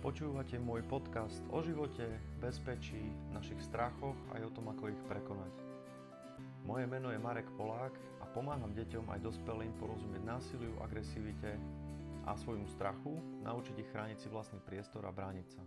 [0.00, 2.08] Počúvate môj podcast o živote,
[2.40, 5.52] bezpečí, našich strachoch aj o tom, ako ich prekonať.
[6.64, 11.60] Moje meno je Marek Polák a pomáham deťom aj dospelým porozumieť násiliu, agresivite
[12.24, 13.12] a svojmu strachu,
[13.44, 15.60] naučiť ich chrániť si vlastný priestor a brániť sa.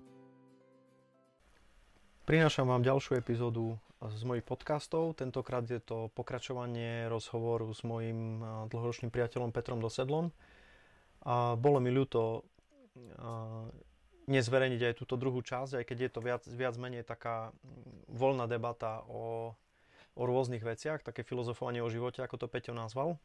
[2.26, 5.14] Prinášam vám ďalšiu epizódu z mojich podcastov.
[5.14, 8.42] Tentokrát je to pokračovanie rozhovoru s mojim
[8.74, 10.34] dlhoročným priateľom Petrom Dosedlom.
[11.22, 12.50] A bolo mi ľúto
[14.28, 17.52] nezverejniť aj túto druhú časť, aj keď je to viac, viac menej taká
[18.08, 19.52] voľná debata o,
[20.16, 23.20] o rôznych veciach, také filozofovanie o živote, ako to Peťo nazval.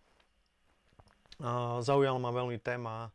[1.84, 3.14] Zaujala ma veľmi téma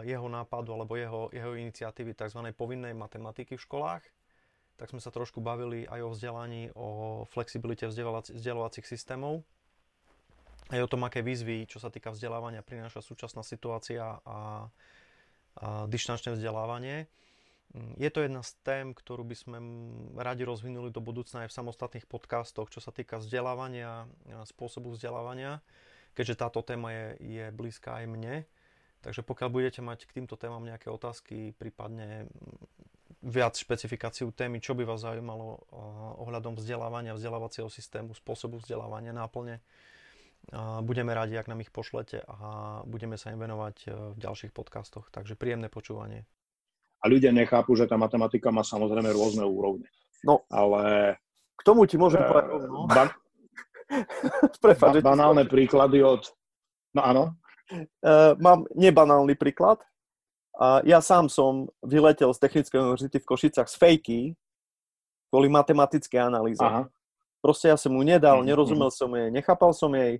[0.00, 2.40] jeho nápadu alebo jeho, jeho iniciatívy tzv.
[2.56, 4.04] povinnej matematiky v školách.
[4.80, 6.88] Tak sme sa trošku bavili aj o vzdelaní, o
[7.28, 7.84] flexibilite
[8.32, 9.44] vzdelávacích systémov,
[10.70, 14.70] aj o tom, aké výzvy, čo sa týka vzdelávania, prináša súčasná situácia a
[15.62, 17.10] dištančné vzdelávanie.
[17.74, 19.58] Mm, je to jedna z tém, ktorú by sme
[20.16, 24.08] radi rozvinuli do budúcna aj v samostatných podcastoch, čo sa týka vzdelávania,
[24.48, 25.60] spôsobu vzdelávania,
[26.16, 28.34] keďže táto téma je, je blízka aj mne.
[28.98, 34.78] Takže pokiaľ budete mať k týmto témam nejaké otázky, prípadne mm, viac špecifikáciu témy, čo
[34.78, 35.58] by vás zaujímalo
[36.22, 39.58] ohľadom vzdelávania, vzdelávacieho systému, spôsobu vzdelávania, náplne,
[40.80, 42.38] Budeme radi, ak nám ich pošlete a
[42.88, 45.12] budeme sa im venovať e, v ďalších podcastoch.
[45.12, 46.24] Takže príjemné počúvanie.
[47.04, 49.86] A ľudia nechápu, že tá matematika má samozrejme rôzne úrovne.
[50.24, 51.14] No, ale...
[51.60, 52.88] K tomu ti môžem uh, povedať no.
[52.88, 53.12] Ba-
[54.64, 56.24] Prepáč, ba- banálne príklady od...
[56.96, 57.24] No áno.
[58.00, 59.84] Uh, mám nebanálny príklad.
[60.56, 64.20] Uh, ja sám som vyletel z Technickej univerzity v Košicach z fejky
[65.28, 66.64] kvôli matematickej analýze.
[66.64, 66.88] Aha.
[67.38, 68.48] Proste ja som mu nedal, mm-hmm.
[68.48, 70.18] nerozumel som jej, nechápal som jej.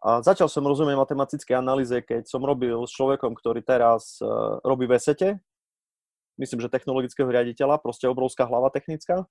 [0.00, 4.88] A začal som rozumieť matematickej analýze, keď som robil s človekom, ktorý teraz uh, robí
[4.88, 5.28] v esete,
[6.40, 9.28] myslím, že technologického riaditeľa, proste obrovská hlava technická.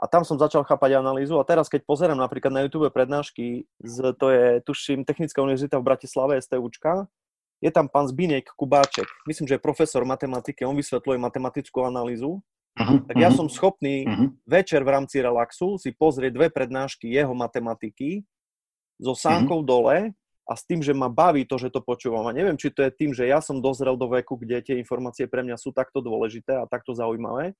[0.00, 3.96] A tam som začal chápať analýzu a teraz, keď pozerám napríklad na YouTube prednášky, z,
[4.16, 7.06] to je, tuším, Technická univerzita v Bratislave, STUčka,
[7.62, 12.42] je tam pán Zbinek Kubáček, myslím, že je profesor matematiky, on vysvetľuje matematickú analýzu
[12.72, 14.32] Uh-huh, tak ja uh-huh, som schopný uh-huh.
[14.48, 18.24] večer v rámci relaxu si pozrieť dve prednášky jeho matematiky
[19.02, 19.70] so sánkou uh-huh.
[19.70, 19.96] dole
[20.46, 22.26] a s tým, že ma baví to, že to počúvam.
[22.30, 25.26] A neviem, či to je tým, že ja som dozrel do veku, kde tie informácie
[25.26, 27.58] pre mňa sú takto dôležité a takto zaujímavé,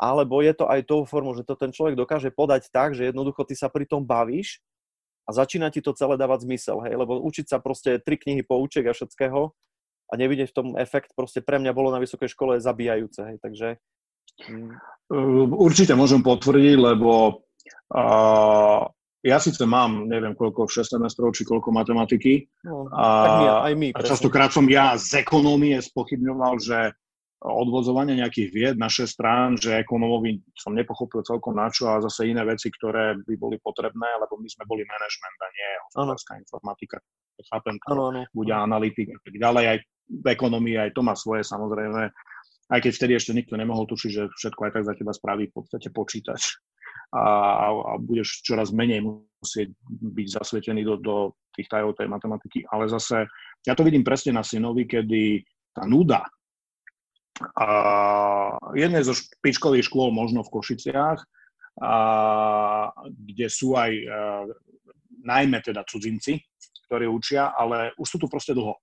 [0.00, 3.44] alebo je to aj tou formou, že to ten človek dokáže podať tak, že jednoducho
[3.44, 4.64] ty sa pri tom bavíš
[5.28, 8.86] a začína ti to celé dávať zmysel, hej, lebo učiť sa proste tri knihy poučiek
[8.88, 9.52] a všetkého
[10.08, 13.68] a nevidieť v tom efekt, proste pre mňa bolo na vysokej škole zabíjajúce, hej, takže
[14.46, 14.70] Mm.
[15.50, 17.42] Určite môžem potvrdiť, lebo
[17.90, 18.82] uh,
[19.26, 22.46] ja síce mám, neviem koľko, 6 semestrov, či koľko matematiky.
[22.62, 23.88] No, a, my, aj my.
[23.98, 26.94] A častokrát som ja z ekonómie spochybňoval, že
[27.38, 32.30] odvozovanie nejakých vied na 6 strán, že ekonómovi som nepochopil celkom na čo a zase
[32.30, 36.96] iné veci, ktoré by boli potrebné, lebo my sme boli management a nie hospodárska informatika.
[37.38, 38.22] Chápem ano, ano.
[38.34, 39.64] bude analytik a tak ďalej.
[39.70, 42.10] Aj v ekonomii aj to má svoje samozrejme
[42.68, 45.54] aj keď vtedy ešte nikto nemohol tušiť, že všetko aj tak za teba spraví v
[45.56, 46.60] podstate počítač
[47.14, 47.22] a,
[47.72, 51.16] a, budeš čoraz menej musieť byť zasvetený do, do
[51.54, 52.66] tých tajov tej matematiky.
[52.68, 53.24] Ale zase,
[53.64, 55.42] ja to vidím presne na synovi, kedy
[55.72, 56.26] tá nuda
[57.54, 57.68] a
[58.74, 61.18] jednej zo špičkových škôl možno v Košiciach,
[61.78, 61.94] a,
[63.06, 64.04] kde sú aj a,
[65.22, 66.42] najmä teda cudzinci,
[66.90, 68.74] ktorí učia, ale už sú tu proste dlho.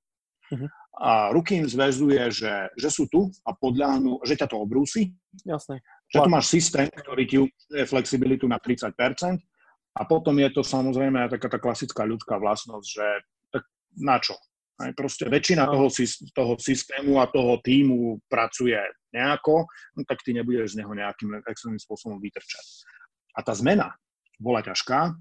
[0.46, 5.12] Uh-huh a ruky im zväzuje, že, že sú tu a podľahnú, že ťa to obrúsi.
[5.44, 5.84] Jasné.
[6.16, 8.96] Že tu máš systém, ktorý ti umožňuje flexibilitu na 30%
[9.96, 13.08] a potom je to samozrejme aj taká tá klasická ľudská vlastnosť, že
[13.52, 13.64] tak
[14.00, 14.36] na čo?
[14.76, 15.88] Aj proste väčšina toho,
[16.36, 18.76] toho systému a toho týmu pracuje
[19.16, 19.64] nejako,
[19.96, 22.84] no tak ty nebudeš z neho nejakým extrémnym spôsobom vytrčať.
[23.36, 23.96] A tá zmena
[24.36, 25.16] bola ťažká,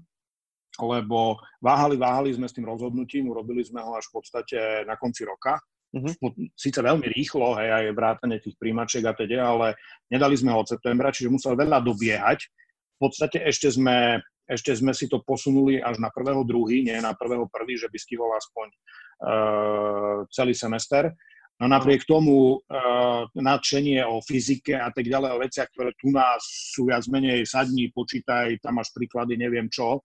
[0.83, 5.23] lebo váhali, váhali sme s tým rozhodnutím, urobili sme ho až v podstate na konci
[5.23, 5.55] roka.
[5.95, 6.51] Mm-hmm.
[6.59, 9.79] Sice veľmi rýchlo, hej, aj vrátane tých príjmačiek a teda, ale
[10.11, 12.51] nedali sme ho od septembra, čiže musel veľa dobiehať.
[12.95, 17.15] V podstate ešte sme, ešte sme si to posunuli až na prvého druhý, nie na
[17.15, 21.15] prvého prvý, že by stihol aspoň uh, celý semester.
[21.63, 26.43] No napriek tomu uh, nadšenie o fyzike a tak ďalej, o veciach, ktoré tu nás
[26.75, 30.03] sú viac menej sadní, počítaj, tam máš príklady, neviem čo,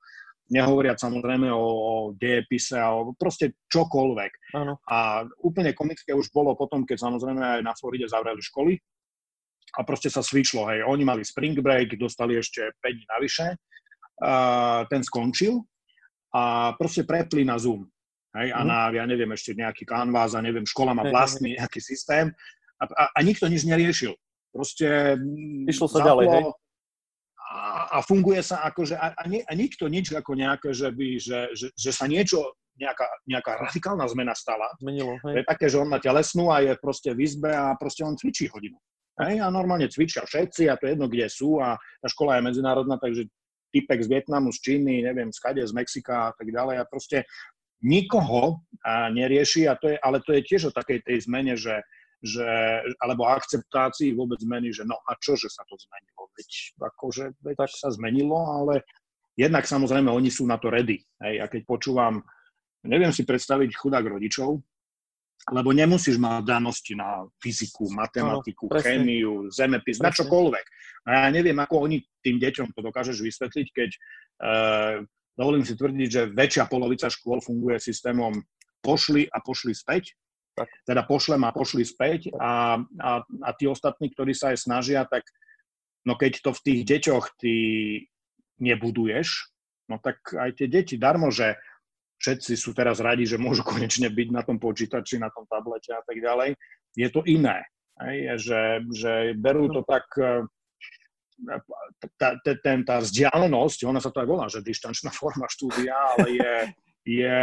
[0.51, 4.33] nehovoriať samozrejme o, o dejepise a o proste čokoľvek.
[4.59, 4.83] Ano.
[4.91, 8.75] A úplne komické už bolo potom, keď samozrejme aj na Floride zavreli školy
[9.79, 13.47] a proste sa svičlo, hej, oni mali spring break, dostali ešte 5 dní navyše,
[14.21, 15.63] a ten skončil
[16.35, 17.87] a proste prepli na Zoom.
[18.31, 18.67] Hej, a mhm.
[18.67, 22.31] na, ja neviem, ešte nejaký Canvas a neviem, škola má vlastný nejaký systém
[22.79, 24.15] A, a, a nikto nič neriešil.
[24.51, 25.19] Proste
[25.67, 26.45] Išlo sa zaplo, ďalej, hej?
[27.91, 31.09] A, funguje sa ako, že a, a, nie, a nikto nič ako nejaké, že, by,
[31.19, 34.71] že, že, že sa niečo, nejaká, nejaká radikálna zmena stala.
[34.79, 35.35] Zmenilo, hej.
[35.35, 38.15] To je také, že on má telesnú a je proste v izbe a proste on
[38.17, 38.79] cvičí hodinu.
[39.21, 42.47] Hej, a normálne cvičia všetci a to je jedno, kde sú a tá škola je
[42.49, 43.29] medzinárodná, takže
[43.69, 47.29] typek z Vietnamu, z Číny, neviem, z kade, z Mexika a tak ďalej a proste
[47.85, 51.81] nikoho a nerieši, a to je, ale to je tiež o takej tej zmene, že,
[52.21, 52.49] že,
[53.01, 56.29] alebo akceptácii vôbec zmeny, že no a čo, že sa to zmenilo?
[56.37, 58.85] Veď, akože, veď tak sa zmenilo, ale
[59.37, 61.01] jednak samozrejme oni sú na to ready.
[61.25, 62.21] Hej, a keď počúvam,
[62.85, 64.61] neviem si predstaviť chudák rodičov,
[65.49, 70.05] lebo nemusíš mať danosti na fyziku, matematiku, no, chémiu, zemepis, presne.
[70.05, 70.67] na čokoľvek.
[71.09, 73.91] A ja neviem, ako oni tým deťom to dokážeš vysvetliť, keď
[74.45, 74.97] uh,
[75.33, 78.37] dovolím si tvrdiť, že väčšia polovica škôl funguje systémom
[78.85, 80.13] pošli a pošli späť.
[80.51, 80.69] Tak.
[80.85, 85.25] Teda pošlem a pošli späť a, a, a tí ostatní, ktorí sa aj snažia, tak
[86.05, 87.55] no keď to v tých deťoch ty
[88.61, 89.53] nebuduješ,
[89.89, 91.57] no tak aj tie deti darmo, že
[92.21, 96.05] všetci sú teraz radi, že môžu konečne byť na tom počítači, na tom tablete a
[96.05, 96.55] tak ďalej.
[96.95, 97.65] Je to iné.
[98.01, 98.61] Hej, že,
[98.97, 100.49] že berú to tak, e,
[102.17, 106.29] tá, tá, ten, tá vzdialenosť, ona sa to aj volá, že distančná forma štúdia, ale
[106.33, 106.55] je,
[107.05, 107.37] je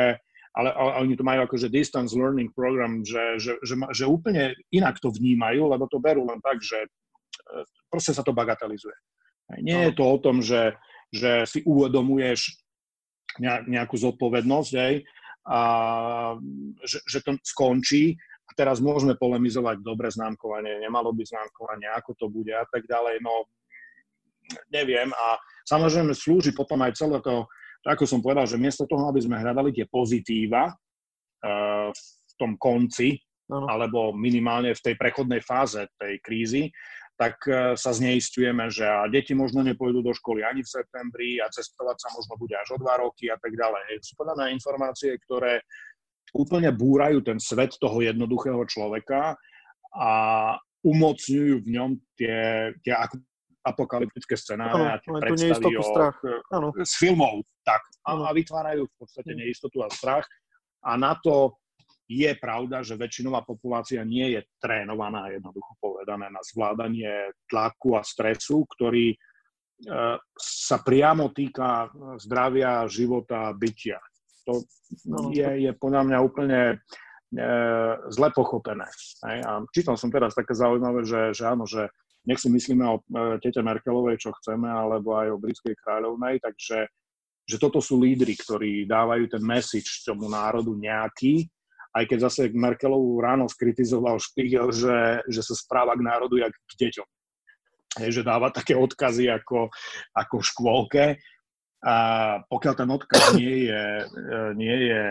[0.58, 4.98] ale, ale oni to majú akože distance learning program, že, že, že, že úplne inak
[4.98, 6.90] to vnímajú, lebo to berú len tak, že e,
[7.94, 8.98] proste sa to bagatelizuje.
[9.62, 10.76] Nie je to o tom, že,
[11.14, 12.58] že si uvedomuješ,
[13.46, 15.06] nejakú zodpovednosť, hej,
[15.48, 15.60] a
[16.84, 18.18] že, že to skončí.
[18.48, 23.20] A teraz môžeme polemizovať dobre známkovanie, nemalo by známkovanie, ako to bude a tak ďalej,
[23.20, 23.44] no
[24.72, 25.12] neviem.
[25.12, 25.36] A
[25.68, 27.44] samozrejme slúži potom aj celé to
[27.86, 33.18] ako som povedal, že miesto toho, aby sme hľadali tie pozitíva uh, v tom konci,
[33.50, 33.68] ano.
[33.68, 36.64] alebo minimálne v tej prechodnej fáze tej krízy,
[37.18, 41.50] tak e, sa zneistujeme, že a deti možno nepôjdu do školy ani v septembri a
[41.50, 44.06] cestovať sa možno bude až o dva roky a tak ďalej.
[44.06, 45.66] Sú podané informácie, ktoré
[46.38, 49.34] úplne búrajú ten svet toho jednoduchého človeka
[49.98, 50.12] a
[50.86, 52.94] umocňujú v ňom tie, tie
[53.68, 56.18] apokalyptické scenáre a tie predstavy o, strach.
[56.80, 57.44] z filmov.
[57.68, 59.40] Tak, a, a vytvárajú v podstate hm.
[59.44, 60.24] neistotu a strach.
[60.88, 61.60] A na to
[62.08, 68.64] je pravda, že väčšinová populácia nie je trénovaná, jednoducho povedané, na zvládanie tlaku a stresu,
[68.64, 69.18] ktorý e,
[70.40, 71.92] sa priamo týka
[72.24, 74.00] zdravia, života, bytia.
[74.48, 74.64] To
[75.12, 77.46] no, je, je podľa mňa úplne e,
[78.08, 78.88] zle pochopené.
[79.28, 79.38] Hej?
[79.44, 81.92] A čítal som teraz také zaujímavé, že, že áno, že
[82.28, 86.92] nech si myslíme o e, tete Merkelovej, čo chceme, alebo aj o britskej kráľovnej, takže
[87.48, 91.48] že toto sú lídry, ktorí dávajú ten message tomu národu nejaký,
[91.96, 96.74] aj keď zase Merkelovú ráno skritizoval Špigel, že, že sa správa k národu jak k
[96.84, 97.08] deťom.
[98.04, 99.72] Je, že dáva také odkazy ako,
[100.14, 101.06] ako v škôlke.
[101.82, 101.96] A
[102.46, 103.84] pokiaľ ten odkaz nie je,
[104.60, 105.04] nie je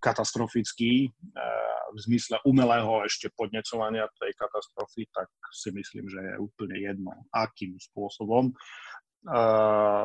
[0.00, 1.10] katastrofický,
[1.94, 7.76] v zmysle umelého ešte podnecovania tej katastrofy, tak si myslím, že je úplne jedno, akým
[7.78, 8.54] spôsobom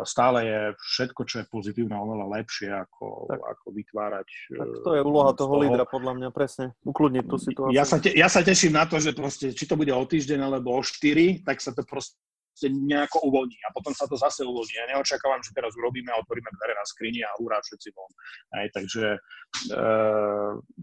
[0.02, 4.28] stále je všetko, čo je pozitívne, oveľa lepšie, ako, tak, ako vytvárať...
[4.58, 6.74] Tak to je úloha toho, toho lídra, podľa mňa, presne.
[6.82, 7.76] Ukludniť tú situáciu.
[7.76, 10.42] Ja sa, te, ja sa teším na to, že proste, či to bude o týždeň
[10.42, 12.18] alebo o štyri, tak sa to proste
[12.60, 14.74] nejako uvoľní a potom sa to zase uvoľní.
[14.76, 18.12] Ja neočakávam, že teraz urobíme a otvoríme dvere na skrini a hurá všetci von.
[18.60, 19.20] Aj, takže e,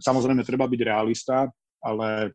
[0.01, 1.47] samozrejme treba byť realista,
[1.85, 2.33] ale,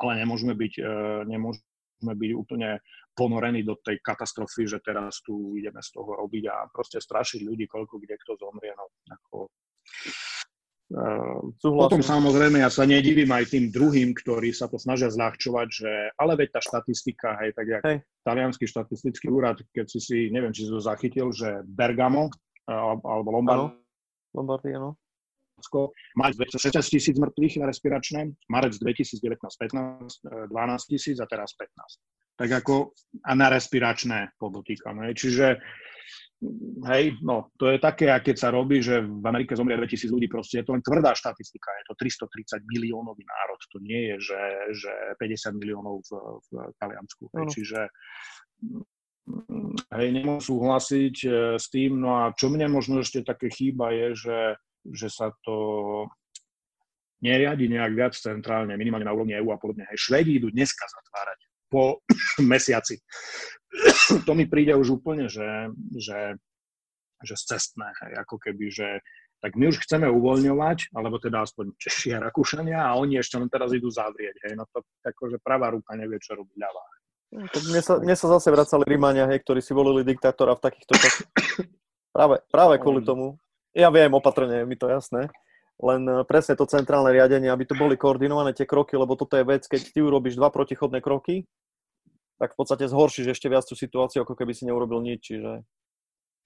[0.00, 0.94] ale nemôžeme byť, e,
[1.28, 2.80] nemôžeme byť úplne
[3.14, 7.70] ponorení do tej katastrofy, že teraz tu ideme z toho robiť a proste strašiť ľudí,
[7.70, 8.74] koľko kde kto zomrie.
[8.74, 9.43] No, ako,
[11.04, 15.90] uh, potom samozrejme ja sa nedivím aj tým druhým, ktorí sa to snažia zľahčovať, že
[16.16, 17.98] ale veď tá štatistika, hej, tak jak hej.
[18.24, 22.32] talianský štatistický úrad, keď si si, neviem, či si to zachytil, že Bergamo
[23.04, 23.76] alebo Lombard,
[24.34, 24.98] Lombardy, áno.
[26.18, 31.70] Mať 16 tisíc mŕtvych respiračné, marec 2019 15, 12 tisíc a teraz 15
[32.34, 32.90] tak ako
[33.22, 35.06] a na respiračné podotýkam.
[35.06, 35.12] Hej.
[35.22, 35.46] Čiže
[36.88, 40.26] hej, no, to je také, a keď sa robí, že v Amerike zomrie 2000 ľudí,
[40.28, 44.42] proste je to len tvrdá štatistika, je to 330 miliónový národ, to nie je, že,
[44.84, 46.10] že 50 miliónov v,
[46.44, 46.48] v
[46.82, 47.24] Taliansku.
[47.32, 47.46] Hej.
[47.54, 47.80] Čiže
[49.94, 54.08] hej, nemôžem súhlasiť e, s tým, no a čo mne možno ešte také chýba je,
[54.12, 54.40] že,
[54.92, 55.56] že sa to
[57.24, 59.88] neriadi nejak viac centrálne, minimálne na úrovni EU a podobne.
[59.88, 61.38] Hej, Švedi idú dneska zatvárať
[61.72, 62.04] po
[62.52, 63.00] mesiaci.
[64.26, 66.38] To mi príde už úplne, že, že,
[67.22, 67.90] že cestné,
[68.20, 68.88] ako keby, že
[69.44, 73.52] tak my už chceme uvoľňovať, alebo teda aspoň Češi a Rakúšania a oni ešte len
[73.52, 74.40] teraz idú zavrieť.
[74.48, 74.56] Hej.
[74.56, 76.84] No to akože pravá ruka nevie, čo robí ľavá.
[77.34, 80.92] No, mne, sa, mne sa zase vracali Rímania, hej, ktorí si volili diktátora v takýchto
[80.96, 81.28] časoch.
[82.16, 83.36] práve, práve kvôli tomu.
[83.76, 85.28] Ja viem, opatrne, je mi to jasné.
[85.82, 89.44] Len e, presne to centrálne riadenie, aby to boli koordinované tie kroky, lebo toto je
[89.44, 91.44] vec, keď ty urobíš dva protichodné kroky,
[92.40, 95.34] tak v podstate zhoršíš ešte viac tú situáciu, ako keby si neurobil nič.
[95.34, 95.62] Čiže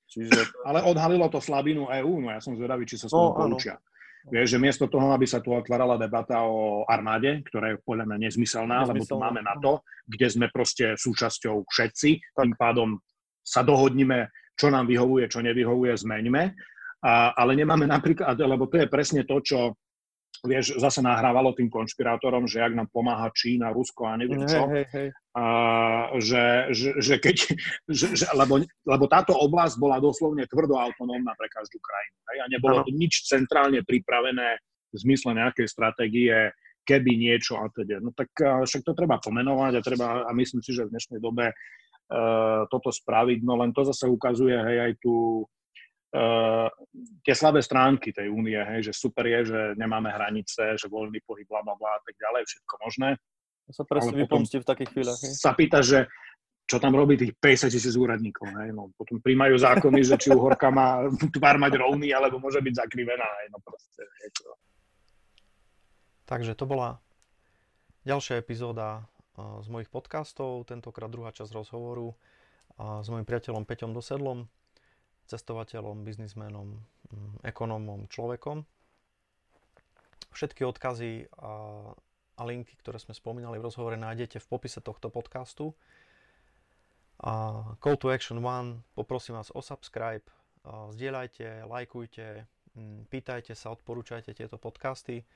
[0.08, 0.32] Čiže...
[0.68, 3.76] Ale odhalilo to slabinu EÚ, no ja som zvedavý, či sa s no, poučia.
[4.28, 8.18] Vieš, že miesto toho, aby sa tu otvárala debata o armáde, ktorá je podľa mňa
[8.28, 8.92] nezmyselná, nezmyselná.
[8.92, 12.44] lebo tu máme na to, kde sme proste súčasťou všetci, tak.
[12.44, 12.88] tým pádom
[13.40, 14.28] sa dohodnime,
[14.58, 16.42] čo nám vyhovuje, čo nevyhovuje, zmeňme.
[16.98, 19.78] A, ale nemáme napríklad, lebo to je presne to, čo
[20.46, 24.86] vieš, zase nahrávalo tým konšpirátorom, že ak nám pomáha Čína, Rusko a neviem čo, hej,
[24.94, 25.08] hej.
[25.34, 25.44] A,
[26.18, 27.36] že, že, že keď,
[27.90, 32.18] že, že, lebo, lebo táto oblasť bola doslovne tvrdo autonómna pre každú krajinu.
[32.30, 36.54] Hej, a nebolo to nič centrálne pripravené v zmysle nejakej stratégie,
[36.88, 38.00] keby niečo a teda.
[38.00, 41.52] No tak však to treba pomenovať a treba, a myslím si, že v dnešnej dobe
[41.52, 45.44] uh, toto spraviť, no len to zase ukazuje hej, aj tú,
[46.14, 46.68] uh,
[47.24, 51.44] tie slabé stránky tej únie, hej, že super je, že nemáme hranice, že voľný pohyb,
[51.48, 53.10] bla, bla, bla, a tak ďalej, všetko možné.
[53.68, 55.20] To sa presne vypomstí v takých chvíľach.
[55.20, 55.32] Hej.
[55.36, 56.08] Sa pýta, že
[56.68, 58.48] čo tam robí tých 50 tisíc úradníkov.
[58.48, 58.76] Hej.
[58.76, 61.04] No, potom príjmajú zákony, že či uhorka má
[61.36, 63.28] tvár mať rovný, alebo môže byť zakrivená.
[63.44, 63.46] Hej.
[63.52, 64.52] No, proste, je to...
[66.28, 67.00] Takže to bola
[68.04, 72.12] ďalšia epizóda z mojich podcastov, tentokrát druhá časť rozhovoru
[72.78, 74.50] s mojim priateľom Peťom Dosedlom,
[75.28, 76.80] cestovateľom, biznismenom,
[77.12, 78.64] mm, ekonómom, človekom.
[80.32, 81.92] Všetky odkazy a,
[82.38, 85.74] linky, ktoré sme spomínali v rozhovore, nájdete v popise tohto podcastu.
[87.18, 90.22] A call to action 1, poprosím vás o subscribe,
[90.64, 92.46] zdieľajte, lajkujte,
[92.78, 95.26] mm, pýtajte sa, odporúčajte tieto podcasty.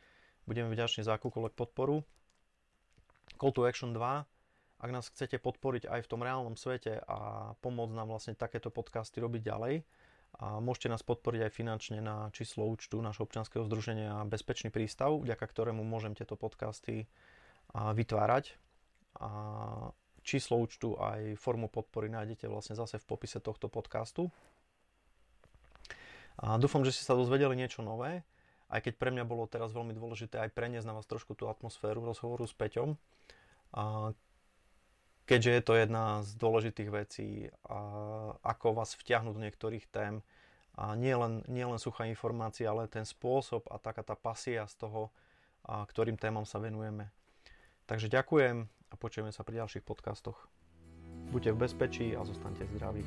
[0.47, 2.07] Budeme vďační za akúkoľvek podporu.
[3.39, 4.27] Call to action 2,
[4.83, 9.23] ak nás chcete podporiť aj v tom reálnom svete a pomôcť nám vlastne takéto podcasty
[9.23, 9.75] robiť ďalej,
[10.33, 15.45] a môžete nás podporiť aj finančne na číslo účtu nášho občianskeho združenia Bezpečný prístav, vďaka
[15.45, 17.05] ktorému môžem tieto podcasty
[17.77, 18.57] vytvárať.
[19.21, 19.29] A
[20.25, 24.33] číslo účtu aj formu podpory nájdete vlastne zase v popise tohto podcastu.
[26.41, 28.25] A dúfam, že ste sa dozvedeli niečo nové,
[28.73, 32.01] aj keď pre mňa bolo teraz veľmi dôležité aj preniesť na vás trošku tú atmosféru
[32.01, 32.97] rozhovoru s Peťom.
[33.77, 34.17] A
[35.33, 37.49] keďže je to jedna z dôležitých vecí,
[38.45, 40.21] ako vás vtiahnuť do niektorých tém.
[40.77, 44.77] A nie len, nie len suchá informácia, ale ten spôsob a taká tá pasia z
[44.77, 45.09] toho,
[45.65, 47.09] ktorým témam sa venujeme.
[47.89, 50.37] Takže ďakujem a počujeme sa pri ďalších podcastoch.
[51.33, 53.05] Buďte v bezpečí a zostaňte zdraví.